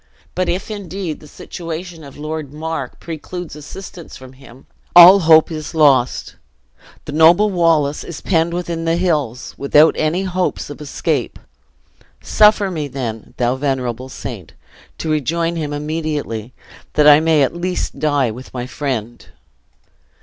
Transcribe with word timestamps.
But 0.33 0.49
if, 0.49 0.71
indeed, 0.71 1.19
the 1.19 1.27
situation 1.27 2.03
of 2.03 2.17
Lord 2.17 2.51
Mar 2.51 2.91
precludes 2.99 3.55
assistance 3.55 4.17
from 4.17 4.33
him, 4.33 4.65
all 4.95 5.19
hope 5.19 5.51
is 5.51 5.75
lost! 5.75 6.37
The 7.05 7.11
noble 7.11 7.51
Wallace 7.51 8.03
is 8.03 8.19
penned 8.19 8.51
within 8.51 8.85
the 8.85 8.95
hills, 8.95 9.53
without 9.59 9.93
any 9.99 10.23
hopes 10.23 10.71
of 10.71 10.81
escape. 10.81 11.37
Suffer 12.19 12.71
me, 12.71 12.87
then, 12.87 13.35
thou 13.37 13.55
venerable 13.55 14.09
saint! 14.09 14.53
to 14.97 15.11
rejoin 15.11 15.55
him 15.55 15.71
immediately, 15.71 16.51
that 16.93 17.07
I 17.07 17.19
may 17.19 17.43
at 17.43 17.55
least 17.55 17.99
die 17.99 18.31
with 18.31 18.51
my 18.55 18.65
friend!" 18.65 19.27